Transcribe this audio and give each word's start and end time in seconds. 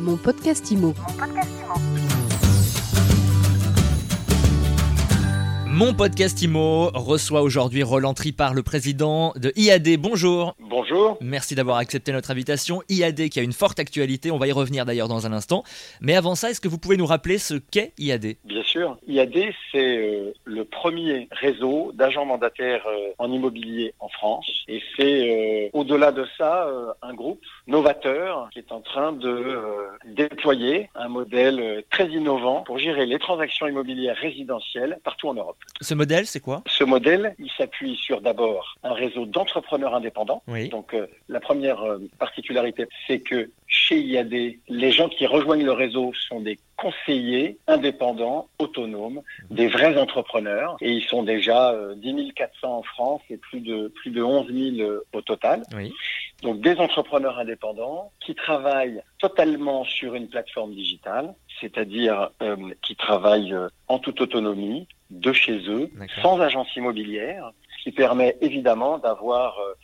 Mon 0.00 0.16
podcast 0.16 0.70
IMO. 0.70 0.94
IMO 6.42 6.90
reçoit 6.92 7.40
aujourd'hui 7.40 7.82
Roland 7.82 8.12
Tripart, 8.12 8.52
le 8.52 8.62
président 8.62 9.32
de 9.36 9.50
IAD. 9.56 9.96
Bonjour. 9.98 10.54
Bonjour. 10.58 11.16
Merci 11.22 11.54
d'avoir 11.54 11.78
accepté 11.78 12.12
notre 12.12 12.30
invitation. 12.30 12.82
IAD 12.90 13.30
qui 13.30 13.40
a 13.40 13.42
une 13.42 13.54
forte 13.54 13.78
actualité, 13.78 14.30
on 14.30 14.36
va 14.36 14.46
y 14.46 14.52
revenir 14.52 14.84
d'ailleurs 14.84 15.08
dans 15.08 15.26
un 15.26 15.32
instant. 15.32 15.62
Mais 16.02 16.14
avant 16.16 16.34
ça, 16.34 16.50
est-ce 16.50 16.60
que 16.60 16.68
vous 16.68 16.76
pouvez 16.76 16.98
nous 16.98 17.06
rappeler 17.06 17.38
ce 17.38 17.54
qu'est 17.54 17.94
IAD 17.98 18.36
Bien 18.44 18.62
sûr. 18.62 18.98
IAD, 19.08 19.54
c'est 19.72 19.96
euh, 19.96 20.34
le 20.44 20.64
premier 20.66 21.28
réseau 21.30 21.92
d'agents 21.94 22.26
mandataires 22.26 22.86
euh, 22.86 23.12
en 23.18 23.32
immobilier 23.32 23.94
en 24.00 24.08
France. 24.08 24.64
Et 24.68 24.82
c'est, 24.96 25.66
euh, 25.66 25.70
au-delà 25.72 26.12
de 26.12 26.26
ça, 26.36 26.68
un 27.00 27.14
groupe 27.14 27.40
novateur 27.66 28.50
qui 28.52 28.58
est 28.58 28.70
en 28.70 28.80
train 28.80 29.12
de 29.12 29.58
déployer 30.04 30.90
un 30.94 31.08
modèle 31.08 31.84
très 31.90 32.08
innovant 32.08 32.62
pour 32.62 32.78
gérer 32.78 33.06
les 33.06 33.18
transactions 33.18 33.66
immobilières 33.66 34.16
résidentielles 34.16 34.98
partout 35.04 35.28
en 35.28 35.34
Europe. 35.34 35.56
Ce 35.80 35.94
modèle, 35.94 36.26
c'est 36.26 36.40
quoi? 36.40 36.62
Ce 36.66 36.84
modèle, 36.84 37.34
il 37.38 37.50
s'appuie 37.56 37.96
sur 37.96 38.20
d'abord 38.20 38.76
un 38.82 38.92
réseau 38.92 39.24
d'entrepreneurs 39.26 39.94
indépendants. 39.94 40.42
Oui. 40.46 40.68
Donc 40.68 40.94
la 41.28 41.40
première 41.40 41.82
particularité, 42.18 42.86
c'est 43.06 43.20
que 43.20 43.50
chez 43.66 43.98
IAD, 43.98 44.32
les 44.68 44.92
gens 44.92 45.08
qui 45.08 45.26
rejoignent 45.26 45.64
le 45.64 45.72
réseau 45.72 46.12
sont 46.28 46.40
des 46.40 46.58
conseillers 46.80 47.58
indépendants, 47.66 48.48
autonomes, 48.58 49.20
des 49.50 49.68
vrais 49.68 49.98
entrepreneurs. 49.98 50.76
Et 50.80 50.90
ils 50.90 51.04
sont 51.04 51.22
déjà 51.22 51.74
10 51.96 52.32
400 52.34 52.78
en 52.78 52.82
France 52.82 53.20
et 53.28 53.36
plus 53.36 53.60
de, 53.60 53.88
plus 53.88 54.10
de 54.10 54.22
11 54.22 54.76
000 54.76 54.90
au 55.12 55.20
total. 55.20 55.62
Oui. 55.76 55.92
Donc 56.42 56.60
des 56.60 56.76
entrepreneurs 56.76 57.38
indépendants 57.38 58.12
qui 58.20 58.34
travaillent 58.34 59.02
totalement 59.18 59.84
sur 59.84 60.14
une 60.14 60.28
plateforme 60.28 60.74
digitale, 60.74 61.34
c'est-à-dire 61.60 62.30
euh, 62.42 62.56
qui 62.82 62.96
travaillent 62.96 63.52
euh, 63.52 63.68
en 63.88 63.98
toute 63.98 64.20
autonomie, 64.20 64.86
de 65.10 65.32
chez 65.32 65.68
eux, 65.68 65.90
sans 66.22 66.40
agence 66.40 66.74
immobilière, 66.76 67.50
ce 67.76 67.82
qui 67.82 67.92
permet 67.92 68.36
évidemment 68.40 68.98
d'avoir 68.98 69.58
euh, 69.58 69.74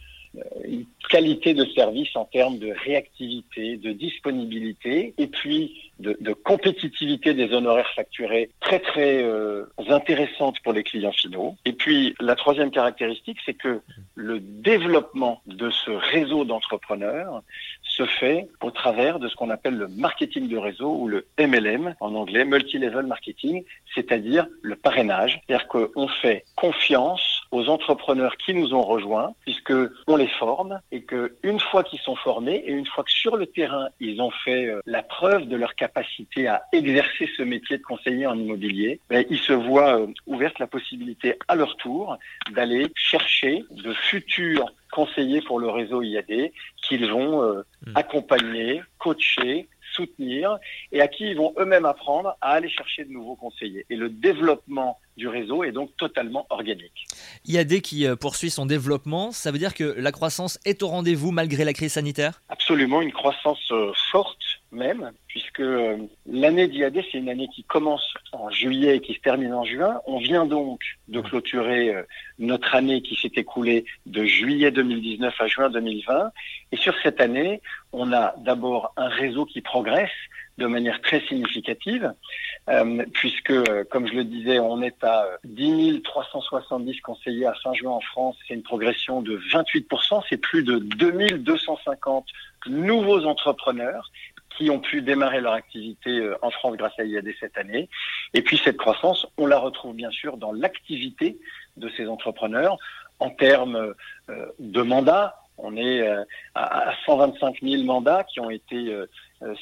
une 0.64 0.84
qualité 1.08 1.54
de 1.54 1.64
service 1.64 2.14
en 2.16 2.24
termes 2.24 2.58
de 2.58 2.72
réactivité, 2.84 3.76
de 3.76 3.92
disponibilité, 3.92 5.14
et 5.18 5.26
puis 5.26 5.90
de, 5.98 6.16
de 6.20 6.32
compétitivité 6.32 7.32
des 7.34 7.52
honoraires 7.52 7.90
facturés 7.94 8.50
très 8.60 8.80
très 8.80 9.22
euh, 9.22 9.64
intéressante 9.88 10.56
pour 10.60 10.72
les 10.72 10.82
clients 10.82 11.12
finaux. 11.12 11.56
Et 11.64 11.72
puis 11.72 12.14
la 12.20 12.34
troisième 12.34 12.70
caractéristique, 12.70 13.38
c'est 13.44 13.54
que 13.54 13.80
le 14.14 14.40
développement 14.40 15.40
de 15.46 15.70
ce 15.70 15.90
réseau 15.90 16.44
d'entrepreneurs 16.44 17.42
se 17.82 18.04
fait 18.04 18.48
au 18.62 18.70
travers 18.70 19.18
de 19.18 19.28
ce 19.28 19.36
qu'on 19.36 19.50
appelle 19.50 19.76
le 19.76 19.88
marketing 19.88 20.48
de 20.48 20.58
réseau 20.58 20.90
ou 20.90 21.08
le 21.08 21.26
MLM 21.38 21.94
en 22.00 22.14
anglais, 22.14 22.44
multi-level 22.44 23.06
marketing, 23.06 23.64
c'est-à-dire 23.94 24.46
le 24.60 24.76
parrainage. 24.76 25.40
C'est-à-dire 25.46 25.68
qu'on 25.68 26.08
fait 26.08 26.44
confiance 26.56 27.35
aux 27.50 27.68
entrepreneurs 27.68 28.36
qui 28.36 28.54
nous 28.54 28.74
ont 28.74 28.82
rejoints 28.82 29.34
puisque 29.42 29.72
on 30.06 30.16
les 30.16 30.28
forme 30.28 30.80
et 30.92 31.02
que 31.02 31.36
une 31.42 31.60
fois 31.60 31.84
qu'ils 31.84 32.00
sont 32.00 32.16
formés 32.16 32.62
et 32.66 32.72
une 32.72 32.86
fois 32.86 33.04
que 33.04 33.10
sur 33.10 33.36
le 33.36 33.46
terrain 33.46 33.88
ils 34.00 34.20
ont 34.20 34.30
fait 34.30 34.66
euh, 34.66 34.80
la 34.86 35.02
preuve 35.02 35.46
de 35.48 35.56
leur 35.56 35.74
capacité 35.74 36.48
à 36.48 36.62
exercer 36.72 37.28
ce 37.36 37.42
métier 37.42 37.78
de 37.78 37.82
conseiller 37.82 38.26
en 38.26 38.38
immobilier, 38.38 39.00
ben, 39.08 39.24
ils 39.30 39.38
se 39.38 39.52
voient 39.52 40.00
euh, 40.00 40.06
ouverte 40.26 40.58
la 40.58 40.66
possibilité 40.66 41.38
à 41.48 41.54
leur 41.54 41.76
tour 41.76 42.16
d'aller 42.52 42.86
chercher 42.94 43.64
de 43.70 43.92
futurs 43.92 44.72
conseillers 44.92 45.42
pour 45.42 45.58
le 45.58 45.68
réseau 45.68 46.02
IAD 46.02 46.50
qu'ils 46.82 47.10
vont 47.10 47.42
euh, 47.42 47.62
Mm. 47.86 47.92
accompagner, 47.94 48.82
coacher, 48.98 49.68
soutenir 49.96 50.58
et 50.92 51.00
à 51.00 51.08
qui 51.08 51.24
ils 51.24 51.36
vont 51.36 51.54
eux-mêmes 51.58 51.86
apprendre 51.86 52.36
à 52.40 52.52
aller 52.52 52.68
chercher 52.68 53.04
de 53.04 53.10
nouveaux 53.10 53.36
conseillers. 53.36 53.86
Et 53.90 53.96
le 53.96 54.10
développement 54.10 54.98
du 55.16 55.28
réseau 55.28 55.64
est 55.64 55.72
donc 55.72 55.90
totalement 55.96 56.46
organique. 56.50 57.06
IAD 57.46 57.80
qui 57.80 58.06
euh, 58.06 58.16
poursuit 58.16 58.50
son 58.50 58.66
développement, 58.66 59.32
ça 59.32 59.50
veut 59.50 59.58
dire 59.58 59.74
que 59.74 59.94
la 59.98 60.12
croissance 60.12 60.58
est 60.64 60.82
au 60.82 60.88
rendez-vous 60.88 61.30
malgré 61.30 61.64
la 61.64 61.72
crise 61.72 61.94
sanitaire? 61.94 62.42
Absolument 62.48 63.00
une 63.00 63.12
croissance 63.12 63.72
euh, 63.72 63.92
forte 64.12 64.36
même, 64.72 65.12
puisque 65.28 65.45
euh, 65.60 65.96
l'année 66.26 66.68
d'IAD, 66.68 67.00
c'est 67.10 67.18
une 67.18 67.28
année 67.28 67.48
qui 67.48 67.64
commence 67.64 68.14
en 68.32 68.50
juillet 68.50 68.96
et 68.96 69.00
qui 69.00 69.14
se 69.14 69.20
termine 69.20 69.52
en 69.52 69.64
juin. 69.64 70.00
On 70.06 70.18
vient 70.18 70.46
donc 70.46 70.80
de 71.08 71.20
clôturer 71.20 71.94
euh, 71.94 72.02
notre 72.38 72.74
année 72.74 73.02
qui 73.02 73.16
s'est 73.16 73.32
écoulée 73.36 73.84
de 74.06 74.24
juillet 74.24 74.70
2019 74.70 75.34
à 75.38 75.46
juin 75.46 75.70
2020. 75.70 76.30
Et 76.72 76.76
sur 76.76 76.94
cette 77.02 77.20
année, 77.20 77.60
on 77.92 78.12
a 78.12 78.34
d'abord 78.38 78.92
un 78.96 79.08
réseau 79.08 79.46
qui 79.46 79.60
progresse 79.60 80.10
de 80.58 80.66
manière 80.66 81.00
très 81.02 81.20
significative, 81.20 82.12
euh, 82.68 83.04
puisque, 83.12 83.52
comme 83.90 84.06
je 84.06 84.14
le 84.14 84.24
disais, 84.24 84.58
on 84.58 84.80
est 84.82 85.04
à 85.04 85.24
euh, 85.24 85.36
10 85.44 86.02
370 86.02 87.00
conseillers 87.00 87.46
à 87.46 87.54
fin 87.62 87.74
juin 87.74 87.92
en 87.92 88.00
France. 88.00 88.36
C'est 88.46 88.54
une 88.54 88.62
progression 88.62 89.20
de 89.20 89.38
28%. 89.52 90.22
C'est 90.28 90.38
plus 90.38 90.62
de 90.62 90.78
2250 90.78 92.26
nouveaux 92.68 93.24
entrepreneurs 93.26 94.10
qui 94.56 94.70
ont 94.70 94.80
pu 94.80 95.02
démarrer 95.02 95.40
leur 95.40 95.52
activité 95.52 96.10
euh, 96.10 96.36
en 96.42 96.50
France 96.50 96.76
grâce 96.76 96.98
à 96.98 97.04
IAD 97.04 97.28
cette 97.38 97.56
année. 97.58 97.88
Et 98.34 98.42
puis 98.42 98.60
cette 98.62 98.76
croissance, 98.76 99.26
on 99.36 99.46
la 99.46 99.58
retrouve 99.58 99.94
bien 99.94 100.10
sûr 100.10 100.36
dans 100.36 100.52
l'activité 100.52 101.38
de 101.76 101.88
ces 101.96 102.06
entrepreneurs 102.08 102.78
en 103.20 103.30
termes 103.30 103.94
euh, 104.30 104.46
de 104.58 104.82
mandats. 104.82 105.36
On 105.58 105.74
est 105.76 106.02
euh, 106.02 106.22
à, 106.54 106.90
à 106.90 106.94
125 107.06 107.62
000 107.62 107.84
mandats 107.84 108.24
qui 108.24 108.40
ont 108.40 108.50
été 108.50 108.94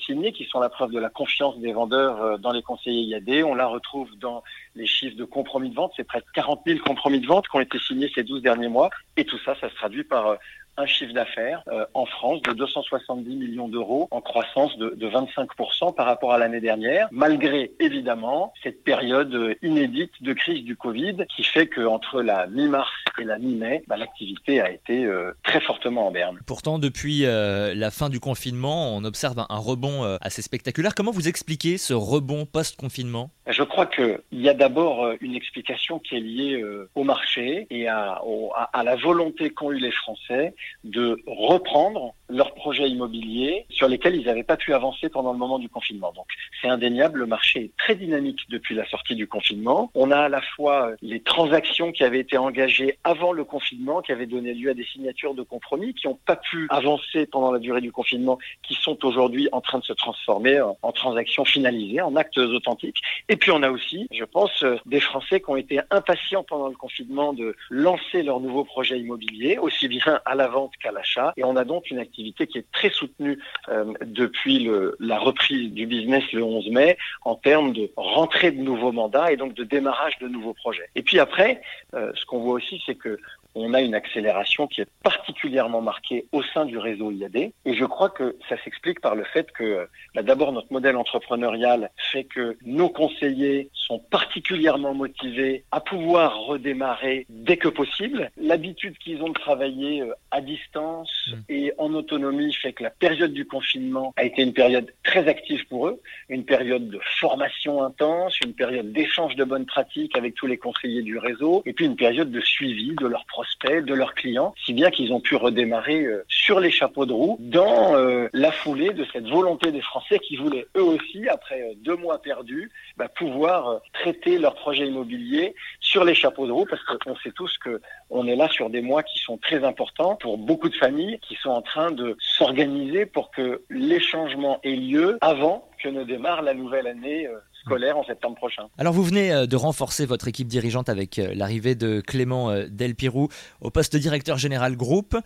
signés, 0.06 0.32
qui 0.32 0.44
sont 0.44 0.60
la 0.60 0.68
preuve 0.68 0.92
de 0.92 0.98
la 1.00 1.08
confiance 1.08 1.58
des 1.58 1.72
vendeurs 1.72 2.38
dans 2.38 2.52
les 2.52 2.62
conseillers 2.62 3.02
IAD. 3.02 3.44
On 3.44 3.54
la 3.54 3.66
retrouve 3.66 4.08
dans 4.18 4.42
les 4.76 4.86
chiffres 4.86 5.16
de 5.16 5.24
compromis 5.24 5.70
de 5.70 5.74
vente. 5.74 5.92
C'est 5.96 6.04
près 6.04 6.20
de 6.20 6.26
40 6.34 6.62
000 6.66 6.78
compromis 6.80 7.20
de 7.20 7.26
vente 7.26 7.48
qui 7.48 7.56
ont 7.56 7.60
été 7.60 7.78
signés 7.78 8.10
ces 8.14 8.22
12 8.22 8.42
derniers 8.42 8.68
mois. 8.68 8.90
Et 9.16 9.24
tout 9.24 9.38
ça, 9.44 9.56
ça 9.60 9.68
se 9.68 9.74
traduit 9.74 10.04
par 10.04 10.36
un 10.76 10.86
chiffre 10.86 11.12
d'affaires 11.12 11.62
euh, 11.68 11.84
en 11.94 12.06
France 12.06 12.42
de 12.42 12.52
270 12.52 13.36
millions 13.36 13.68
d'euros 13.68 14.08
en 14.10 14.20
croissance 14.20 14.76
de, 14.78 14.90
de 14.90 15.08
25% 15.08 15.94
par 15.94 16.06
rapport 16.06 16.32
à 16.32 16.38
l'année 16.38 16.60
dernière, 16.60 17.08
malgré 17.10 17.72
évidemment 17.80 18.52
cette 18.62 18.82
période 18.84 19.34
euh, 19.34 19.54
inédite 19.62 20.12
de 20.20 20.32
crise 20.32 20.64
du 20.64 20.76
Covid 20.76 21.16
qui 21.36 21.44
fait 21.44 21.66
qu'entre 21.68 22.22
la 22.22 22.46
mi-mars 22.46 22.90
et 23.20 23.24
la 23.24 23.38
mi-mai, 23.38 23.84
bah, 23.86 23.96
l'activité 23.96 24.60
a 24.60 24.70
été 24.70 25.04
euh, 25.04 25.32
très 25.44 25.60
fortement 25.60 26.08
en 26.08 26.10
berne. 26.10 26.38
Pourtant, 26.46 26.78
depuis 26.78 27.24
euh, 27.24 27.74
la 27.74 27.90
fin 27.90 28.08
du 28.10 28.18
confinement, 28.20 28.94
on 28.96 29.04
observe 29.04 29.38
un, 29.38 29.46
un 29.50 29.58
rebond 29.58 30.04
euh, 30.04 30.16
assez 30.20 30.42
spectaculaire. 30.42 30.94
Comment 30.94 31.12
vous 31.12 31.28
expliquez 31.28 31.78
ce 31.78 31.94
rebond 31.94 32.46
post-confinement? 32.46 33.30
Je 33.46 33.62
crois 33.62 33.86
qu'il 33.86 34.18
y 34.32 34.48
a 34.48 34.54
d'abord 34.54 35.04
euh, 35.04 35.16
une 35.20 35.34
explication 35.34 35.98
qui 35.98 36.16
est 36.16 36.20
liée 36.20 36.60
euh, 36.60 36.88
au 36.94 37.04
marché 37.04 37.66
et 37.70 37.86
à, 37.88 38.22
au- 38.24 38.50
à- 38.54 38.70
à 38.78 38.82
la 38.82 38.96
volonté 38.96 39.50
qu'ont 39.50 39.70
eu 39.70 39.78
les 39.78 39.90
Français 39.92 40.54
de 40.84 41.22
reprendre 41.26 42.14
leurs 42.34 42.54
projets 42.54 42.88
immobiliers 42.88 43.66
sur 43.70 43.88
lesquels 43.88 44.16
ils 44.16 44.26
n'avaient 44.26 44.42
pas 44.42 44.56
pu 44.56 44.74
avancer 44.74 45.08
pendant 45.08 45.32
le 45.32 45.38
moment 45.38 45.58
du 45.58 45.68
confinement. 45.68 46.12
Donc 46.12 46.26
c'est 46.60 46.68
indéniable, 46.68 47.20
le 47.20 47.26
marché 47.26 47.64
est 47.64 47.76
très 47.76 47.94
dynamique 47.94 48.40
depuis 48.48 48.74
la 48.74 48.86
sortie 48.88 49.14
du 49.14 49.28
confinement. 49.28 49.90
On 49.94 50.10
a 50.10 50.18
à 50.18 50.28
la 50.28 50.40
fois 50.40 50.88
euh, 50.88 50.96
les 51.00 51.20
transactions 51.20 51.92
qui 51.92 52.02
avaient 52.02 52.20
été 52.20 52.36
engagées 52.36 52.98
avant 53.04 53.32
le 53.32 53.44
confinement, 53.44 54.02
qui 54.02 54.12
avaient 54.12 54.26
donné 54.26 54.52
lieu 54.52 54.70
à 54.70 54.74
des 54.74 54.84
signatures 54.84 55.34
de 55.34 55.42
compromis, 55.42 55.94
qui 55.94 56.08
n'ont 56.08 56.18
pas 56.26 56.36
pu 56.36 56.66
avancer 56.70 57.26
pendant 57.26 57.52
la 57.52 57.60
durée 57.60 57.80
du 57.80 57.92
confinement, 57.92 58.38
qui 58.62 58.74
sont 58.74 59.04
aujourd'hui 59.04 59.48
en 59.52 59.60
train 59.60 59.78
de 59.78 59.84
se 59.84 59.92
transformer 59.92 60.60
en, 60.60 60.92
transactions 60.92 61.44
finalisées, 61.44 62.00
en 62.00 62.16
actes 62.16 62.38
authentiques. 62.38 63.00
Et 63.28 63.36
puis 63.36 63.50
on 63.52 63.62
a 63.62 63.70
aussi, 63.70 64.08
je 64.12 64.24
pense, 64.24 64.62
euh, 64.62 64.76
des 64.86 65.00
Français 65.00 65.40
qui 65.40 65.50
ont 65.50 65.56
été 65.56 65.80
impatients 65.90 66.42
pendant 66.42 66.68
le 66.68 66.76
confinement 66.76 67.32
de 67.32 67.54
lancer 67.70 68.22
leurs 68.22 68.40
nouveaux 68.40 68.64
projets 68.64 68.98
immobiliers, 68.98 69.58
aussi 69.58 69.88
bien 69.88 70.20
à 70.24 70.34
la 70.34 70.48
vente 70.48 70.72
qu'à 70.82 70.90
l'achat. 70.90 71.32
Et 71.36 71.44
on 71.44 71.56
a 71.56 71.64
donc 71.64 71.90
une 71.90 71.98
activité 71.98 72.23
qui 72.32 72.58
est 72.58 72.70
très 72.72 72.90
soutenue 72.90 73.38
euh, 73.68 73.92
depuis 74.04 74.68
la 75.00 75.18
reprise 75.18 75.72
du 75.72 75.86
business 75.86 76.24
le 76.32 76.42
11 76.42 76.70
mai 76.70 76.96
en 77.22 77.34
termes 77.34 77.72
de 77.72 77.90
rentrée 77.96 78.50
de 78.50 78.60
nouveaux 78.60 78.92
mandats 78.92 79.32
et 79.32 79.36
donc 79.36 79.54
de 79.54 79.64
démarrage 79.64 80.18
de 80.20 80.28
nouveaux 80.28 80.54
projets. 80.54 80.88
Et 80.94 81.02
puis 81.02 81.18
après, 81.18 81.62
euh, 81.94 82.12
ce 82.14 82.24
qu'on 82.26 82.40
voit 82.40 82.54
aussi, 82.54 82.82
c'est 82.86 82.94
que 82.94 83.18
on 83.54 83.74
a 83.74 83.80
une 83.80 83.94
accélération 83.94 84.66
qui 84.66 84.80
est 84.80 84.88
particulièrement 85.02 85.80
marquée 85.80 86.26
au 86.32 86.42
sein 86.42 86.64
du 86.64 86.78
réseau 86.78 87.10
IAD. 87.10 87.36
Et 87.36 87.74
je 87.74 87.84
crois 87.84 88.10
que 88.10 88.36
ça 88.48 88.56
s'explique 88.62 89.00
par 89.00 89.14
le 89.14 89.24
fait 89.24 89.50
que, 89.52 89.88
bah, 90.14 90.22
d'abord, 90.22 90.52
notre 90.52 90.72
modèle 90.72 90.96
entrepreneurial 90.96 91.90
fait 92.12 92.24
que 92.24 92.56
nos 92.64 92.88
conseillers 92.88 93.70
sont 93.72 93.98
particulièrement 93.98 94.94
motivés 94.94 95.64
à 95.70 95.80
pouvoir 95.80 96.38
redémarrer 96.40 97.26
dès 97.28 97.56
que 97.56 97.68
possible. 97.68 98.30
L'habitude 98.36 98.96
qu'ils 98.98 99.22
ont 99.22 99.28
de 99.28 99.34
travailler 99.34 100.02
euh, 100.02 100.14
à 100.30 100.40
distance 100.40 101.24
Mm. 101.28 101.32
et 101.48 101.72
en 101.78 101.94
autonomie 101.94 102.52
fait 102.52 102.72
que 102.72 102.82
la 102.82 102.90
période 102.90 103.32
du 103.32 103.46
confinement 103.46 104.12
a 104.16 104.24
été 104.24 104.42
une 104.42 104.52
période 104.52 104.92
très 105.02 105.28
active 105.28 105.66
pour 105.68 105.88
eux, 105.88 106.00
une 106.28 106.44
période 106.44 106.88
de 106.88 107.00
formation 107.18 107.82
intense, 107.82 108.38
une 108.44 108.54
période 108.54 108.92
d'échange 108.92 109.36
de 109.36 109.44
bonnes 109.44 109.66
pratiques 109.66 110.16
avec 110.16 110.34
tous 110.34 110.46
les 110.46 110.58
conseillers 110.58 111.02
du 111.02 111.18
réseau, 111.18 111.62
et 111.66 111.72
puis 111.72 111.86
une 111.86 111.96
période 111.96 112.30
de 112.30 112.40
suivi 112.40 112.94
de 113.00 113.06
leurs 113.06 113.24
projets 113.26 113.43
de 113.64 113.94
leurs 113.94 114.14
clients, 114.14 114.54
si 114.64 114.72
bien 114.72 114.90
qu'ils 114.90 115.12
ont 115.12 115.20
pu 115.20 115.36
redémarrer 115.36 116.04
euh, 116.04 116.24
sur 116.28 116.60
les 116.60 116.70
chapeaux 116.70 117.06
de 117.06 117.12
roue 117.12 117.36
dans 117.40 117.96
euh, 117.96 118.28
la 118.32 118.52
foulée 118.52 118.92
de 118.92 119.04
cette 119.12 119.26
volonté 119.26 119.72
des 119.72 119.80
Français 119.80 120.18
qui 120.18 120.36
voulaient 120.36 120.66
eux 120.76 120.82
aussi, 120.82 121.28
après 121.28 121.72
deux 121.76 121.96
mois 121.96 122.20
perdus, 122.20 122.70
bah, 122.96 123.08
pouvoir 123.08 123.80
traiter 123.92 124.38
leurs 124.38 124.54
projets 124.54 124.86
immobiliers 124.86 125.54
sur 125.80 126.04
les 126.04 126.14
chapeaux 126.14 126.46
de 126.46 126.52
roue, 126.52 126.66
parce 126.66 126.82
qu'on 126.84 127.16
sait 127.16 127.32
tous 127.32 127.56
que 127.58 127.80
on 128.10 128.26
est 128.26 128.36
là 128.36 128.48
sur 128.48 128.68
des 128.68 128.82
mois 128.82 129.02
qui 129.02 129.18
sont 129.18 129.38
très 129.38 129.64
importants 129.64 130.16
pour 130.16 130.36
beaucoup 130.36 130.68
de 130.68 130.76
familles 130.76 131.18
qui 131.20 131.36
sont 131.36 131.50
en 131.50 131.62
train 131.62 131.90
de 131.90 132.16
s'organiser 132.20 133.06
pour 133.06 133.30
que 133.30 133.62
les 133.70 134.00
changements 134.00 134.60
aient 134.62 134.76
lieu 134.76 135.18
avant 135.20 135.68
que 135.82 135.88
ne 135.88 136.04
démarre 136.04 136.42
la 136.42 136.54
nouvelle 136.54 136.86
année 136.86 137.28
scolaire 137.64 137.96
en 137.96 138.04
septembre 138.04 138.36
prochain. 138.36 138.68
Alors 138.78 138.92
vous 138.92 139.02
venez 139.02 139.32
euh, 139.32 139.46
de 139.46 139.56
renforcer 139.56 140.06
votre 140.06 140.28
équipe 140.28 140.48
dirigeante 140.48 140.88
avec 140.88 141.18
euh, 141.18 141.32
l'arrivée 141.34 141.74
de 141.74 142.00
Clément 142.00 142.50
euh, 142.50 142.66
Delpirou 142.68 143.28
au 143.60 143.70
poste 143.70 143.92
de 143.94 143.98
directeur 143.98 144.38
général 144.38 144.76
groupe. 144.76 145.16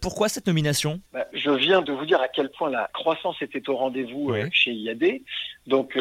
Pourquoi 0.00 0.28
cette 0.28 0.46
nomination? 0.46 1.00
Bah, 1.12 1.26
Je 1.32 1.50
viens 1.50 1.82
de 1.82 1.92
vous 1.92 2.06
dire 2.06 2.20
à 2.20 2.28
quel 2.28 2.50
point 2.50 2.70
la 2.70 2.88
croissance 2.92 3.40
était 3.42 3.68
au 3.68 3.76
rendez-vous 3.76 4.32
chez 4.52 4.72
IAD. 4.72 5.20
Donc, 5.66 5.98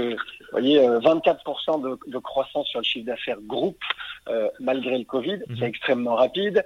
vous 0.52 0.60
voyez, 0.60 0.80
24% 0.80 1.82
de, 1.82 1.98
de, 2.08 2.18
croissance 2.18 2.68
sur 2.68 2.80
le 2.80 2.86
chiffre 2.86 3.06
d'affaires 3.06 3.40
groupe 3.42 3.80
malgré 4.60 4.98
le 4.98 5.06
Covid, 5.06 5.40
mhm. 5.48 5.58
c'est 5.58 5.66
extrêmement 5.66 6.16
rapide. 6.16 6.64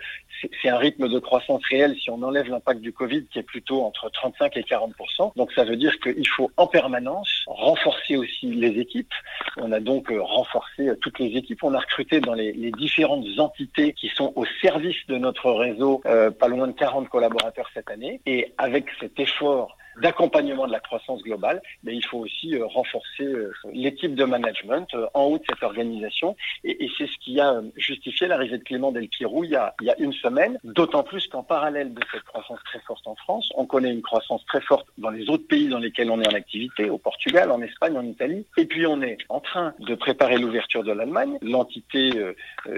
C'est 0.62 0.68
un 0.68 0.78
rythme 0.78 1.08
de 1.08 1.20
croissance 1.20 1.62
réel 1.70 1.96
si 1.98 2.10
on 2.10 2.22
enlève 2.22 2.50
l'impact 2.50 2.82
du 2.82 2.92
Covid 2.92 3.26
qui 3.28 3.40
est 3.40 3.44
plutôt 3.44 3.84
entre 3.84 4.10
35 4.10 4.58
et 4.58 4.64
40%. 4.64 5.34
Donc 5.38 5.52
ça 5.54 5.64
veut 5.64 5.78
dire 5.78 5.98
qu'il 6.00 6.28
faut 6.28 6.52
en 6.58 6.68
permanence 6.68 7.30
renforcer 7.48 8.18
aussi 8.18 8.48
les 8.48 8.80
équipes 8.80 9.14
on 9.58 9.72
a 9.72 9.80
donc 9.80 10.12
euh, 10.12 10.22
renforcé 10.22 10.90
euh, 10.90 10.96
toutes 10.96 11.20
les 11.20 11.38
équipes. 11.38 11.64
On 11.64 11.74
a 11.74 11.80
recruté 11.80 12.20
dans 12.20 12.34
les, 12.34 12.54
différentes 12.78 13.26
entités 13.38 13.94
qui 13.94 14.10
sont 14.10 14.34
au 14.36 14.46
service 14.62 14.96
de 15.08 15.18
notre 15.18 15.52
réseau 15.52 16.02
euh, 16.06 16.32
pas 16.32 16.48
loin 16.48 16.68
de 16.68 16.74
40 16.74 17.10
collaborateurs 17.10 17.70
cette 17.74 17.90
année. 17.90 18.22
Et 18.26 18.54
avec 18.58 18.86
cet 19.00 19.20
effort 19.20 19.78
d'accompagnement 20.02 20.68
de 20.68 20.72
la 20.72 20.80
croissance 20.80 21.22
globale, 21.22 21.62
mais 21.84 21.96
il 21.96 22.06
faut 22.06 22.20
aussi 22.20 22.56
euh, 22.56 22.66
renforcer 22.66 23.24
euh, 23.24 23.52
l'équipe 23.72 24.16
de 24.16 24.24
management 24.24 24.88
euh, 24.94 25.08
en 25.14 25.24
haut 25.24 25.38
de 25.38 25.44
cette 25.50 25.64
organisation. 25.64 26.36
Et, 26.64 26.90
c'est 26.98 27.08
ce 27.08 27.18
qui 27.20 27.40
a 27.40 27.62
justifié 27.76 28.28
l'arrivée 28.28 28.58
de 28.58 28.64
Clément 28.64 28.92
Del 28.92 29.08
Pirou 29.08 29.44
il 29.44 29.52
y 29.52 29.56
a, 29.56 29.74
il 29.82 29.88
y 29.88 29.90
a 29.90 29.96
une 30.00 30.14
semaine, 30.14 30.60
d'autant 30.64 31.04
plus 31.04 31.28
qu'en 31.28 31.44
parallèle 31.44 31.94
de 31.94 32.02
cette 32.12 32.24
croissance 32.24 32.60
très 32.66 32.80
forte 32.82 33.08
en 33.08 33.16
France, 33.16 33.50
on 33.56 33.66
connaît 33.66 33.92
une 33.92 34.02
croissance 34.02 34.46
très 34.46 34.62
forte 34.62 34.88
dans 34.98 35.10
les 35.10 35.30
autres 35.30 35.48
pays 35.48 35.70
dans 35.70 35.80
lesquels 35.80 36.12
on 36.12 36.22
est 36.22 36.28
en 36.28 36.36
activité, 36.36 36.90
au 36.90 36.98
Portugal, 36.98 37.52
en 37.52 37.62
Espagne, 37.62 37.98
en 37.98 38.06
Italie. 38.06 38.46
Et 38.58 38.66
puis 38.66 38.86
on 38.86 39.02
est 39.02 39.18
en 39.30 39.40
train 39.40 39.74
de 39.80 39.96
préparer 39.96 40.38
l'ouverture 40.38 40.84
de 40.84 40.92
l'Allemagne. 40.92 41.38
L'entité 41.42 42.12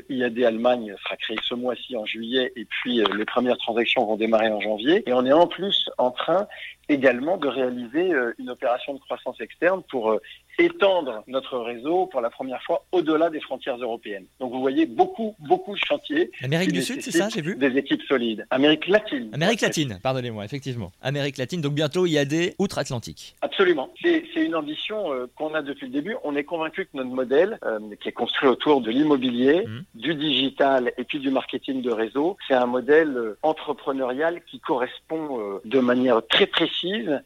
IAD 0.10 0.40
Allemagne 0.44 0.96
sera 1.04 1.18
créée 1.18 1.38
ce 1.44 1.56
mois-ci 1.56 1.98
en 1.98 2.06
juillet 2.06 2.54
et 2.56 2.66
puis 2.66 3.02
les 3.18 3.26
premières 3.26 3.58
transactions 3.58 4.06
vont 4.06 4.16
démarrer 4.16 4.50
en 4.50 4.62
janvier. 4.62 5.04
Et 5.08 5.14
on 5.14 5.26
est 5.26 5.34
en 5.34 5.48
plus 5.48 5.90
en 5.98 6.12
train 6.12 6.48
également 6.90 7.38
de 7.38 7.48
réaliser 7.48 8.14
euh, 8.14 8.34
une 8.38 8.50
opération 8.50 8.94
de 8.94 9.00
croissance 9.00 9.40
externe 9.42 9.82
pour 9.90 10.12
euh, 10.12 10.22
étendre 10.58 11.24
notre 11.28 11.58
réseau 11.60 12.08
pour 12.08 12.22
la 12.22 12.30
première 12.30 12.62
fois 12.64 12.86
au-delà 12.92 13.30
des 13.30 13.40
frontières 13.40 13.78
européennes. 13.78 14.26
Donc 14.40 14.52
vous 14.52 14.62
voyez 14.62 14.86
beaucoup, 14.86 15.36
beaucoup 15.40 15.74
de 15.74 15.80
chantiers. 15.86 16.32
Amérique 16.44 16.72
du 16.72 16.82
Sud, 16.82 17.02
c'est 17.02 17.12
ça, 17.12 17.30
j'ai 17.30 17.42
vu 17.42 17.56
Des 17.56 17.78
équipes 17.78 18.02
solides. 18.04 18.46
Amérique 18.50 18.88
latine. 18.88 19.30
Amérique 19.34 19.62
latine, 19.62 20.00
pardonnez-moi, 20.02 20.46
effectivement. 20.46 20.92
Amérique 21.02 21.38
latine, 21.38 21.62
donc 21.62 21.74
bientôt 21.74 22.06
il 22.06 22.12
y 22.12 22.18
a 22.18 22.26
des 22.26 22.56
outre-Atlantique. 22.60 23.36
Absolument. 23.42 23.90
C'est 24.02 24.24
une 24.36 24.56
ambition 24.56 25.14
euh, 25.14 25.28
qu'on 25.36 25.54
a 25.54 25.62
depuis 25.62 25.88
le 25.88 25.92
début. 25.92 26.16
On 26.24 26.36
est 26.36 26.44
convaincu 26.44 26.86
que 26.86 26.92
notre 26.98 27.10
modèle, 27.10 27.60
euh, 27.66 27.80
qui 28.02 28.10
est 28.10 28.14
construit 28.14 28.50
autour 28.50 28.82
de 28.82 28.92
l'immobilier, 28.92 29.66
mmh. 29.66 29.80
du 29.96 30.16
digital 30.16 30.92
et 30.98 31.04
puis 31.04 31.20
du 31.20 31.30
marketing 31.30 31.82
de 31.82 31.92
réseau, 31.92 32.38
c'est 32.48 32.54
un 32.54 32.66
modèle 32.66 33.16
euh, 33.18 33.38
entrepreneurial 33.44 34.42
qui 34.50 34.60
correspond 34.60 35.40
de 35.64 35.80
manière 35.80 36.22
très 36.28 36.48
précise 36.48 37.22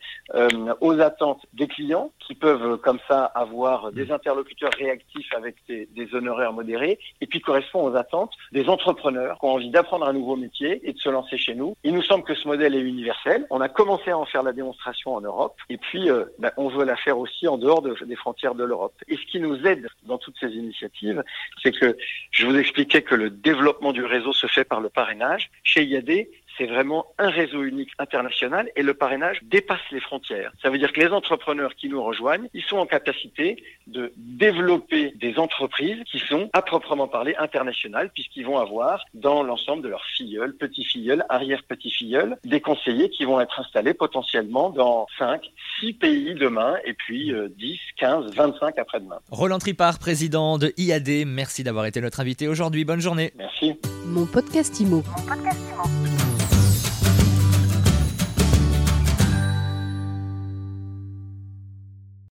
aux 0.81 1.00
attentes 1.00 1.46
des 1.54 1.68
clients 1.68 2.12
qui 2.30 2.36
peuvent 2.36 2.78
comme 2.78 3.00
ça 3.08 3.26
avoir 3.26 3.92
des 3.92 4.12
interlocuteurs 4.12 4.70
réactifs 4.78 5.34
avec 5.34 5.56
des, 5.68 5.88
honoraires 6.14 6.54
modérés 6.54 7.00
et 7.22 7.28
puis 7.28 7.42
correspond 7.42 7.84
aux 7.84 7.96
attentes 7.96 8.34
des 8.52 8.70
entrepreneurs 8.70 9.40
qui 9.40 9.46
ont 9.46 9.54
envie 9.54 9.72
d'apprendre 9.72 10.08
un 10.08 10.14
nouveau 10.14 10.36
métier 10.36 10.80
et 10.88 10.94
de 10.94 11.00
se 11.00 11.10
lancer 11.10 11.38
chez 11.38 11.56
nous. 11.56 11.76
Il 11.84 11.94
nous 11.96 12.04
semble 12.04 12.24
que 12.24 12.36
ce 12.36 12.48
modèle 12.48 12.76
est 12.76 12.81
universel. 12.81 13.48
On 13.50 13.62
a 13.62 13.70
commencé 13.70 14.12
à 14.12 14.18
en 14.18 14.26
faire 14.26 14.44
la 14.44 14.54
démonstration 14.54 15.16
en 15.16 15.22
Europe 15.22 15.56
et 15.70 15.78
puis 15.78 16.10
euh, 16.12 16.26
ben, 16.38 16.52
on 16.58 16.68
veut 16.68 16.86
la 16.86 16.96
faire 16.98 17.18
aussi 17.18 17.48
en 17.48 17.58
dehors 17.58 17.81
des 17.81 18.16
frontières 18.16 18.54
de 18.54 18.64
l'Europe. 18.64 18.94
Et 19.08 19.16
ce 19.16 19.26
qui 19.31 19.40
nous 19.40 19.66
aide 19.66 19.88
dans 20.04 20.20
toutes 20.20 20.38
ces 20.40 20.52
initiatives, 20.52 21.24
c'est 21.64 21.72
que 21.72 21.98
je 22.30 22.46
vous 22.46 22.56
expliquais 22.58 23.02
que 23.02 23.16
le 23.16 23.31
développement 23.31 23.92
du 23.92 24.06
réseau 24.06 24.34
se 24.34 24.46
fait 24.46 24.66
par 24.66 24.81
le 24.81 24.90
parrainage. 24.90 25.50
Chez 25.64 25.84
IAD, 25.84 26.28
c'est 26.60 26.68
vraiment 26.68 27.06
un 27.18 27.30
réseau 27.30 27.64
unique 27.64 27.92
international 27.98 28.70
et 28.76 28.84
le 28.84 28.94
parrainage 28.94 29.40
dépasse 29.44 29.80
les 29.92 30.02
frontières. 30.02 30.52
Ça 30.62 30.70
veut 30.70 30.78
dire 30.78 30.92
que 30.92 31.00
les 31.00 31.08
entrepreneurs 31.08 31.74
qui 31.76 31.88
nous 31.88 32.04
rejoignent, 32.04 32.50
ils 32.54 32.64
sont 32.64 32.78
en 32.78 32.86
capacité 32.86 33.64
de 33.88 34.12
développer 34.18 35.14
des 35.16 35.40
entreprises 35.40 36.04
qui 36.12 36.20
sont 36.20 36.50
à 36.54 36.62
proprement 36.62 37.08
parler 37.08 37.34
internationales 37.40 38.12
puisqu'ils 38.14 38.46
vont 38.46 38.58
avoir 38.58 39.06
dans 39.14 39.42
l'ensemble 39.42 39.82
de 39.84 39.88
leurs 39.88 40.06
filleuls, 40.18 40.56
petits-filleuls, 40.56 41.24
arrière-petits-filleuls, 41.30 42.38
des 42.44 42.60
conseillers 42.60 43.10
qui 43.10 43.24
vont 43.24 43.40
être 43.40 43.60
installés 43.60 43.94
potentiellement 43.94 44.70
dans 44.70 45.08
5, 45.18 45.42
6 45.80 45.94
pays 45.94 46.34
demain 46.36 46.76
et 46.84 46.94
puis 46.94 47.32
10, 47.58 47.80
15, 47.98 48.36
25 48.36 48.78
après-demain. 48.78 49.20
Roland 49.32 49.60
Tripart, 49.60 49.98
président 49.98 50.58
de 50.58 50.74
IAD, 50.78 51.26
merci 51.26 51.64
d'avoir 51.64 51.86
été 51.86 52.02
notre 52.02 52.20
invité 52.20 52.50
aujourd'hui. 52.50 52.84
Bonne 52.84 53.00
journée. 53.00 53.32
Merci. 53.38 53.76
Mon 54.06 54.26
podcast 54.26 54.78
Mon 54.82 55.02
podcast 55.02 55.60
Imo. 55.62 55.69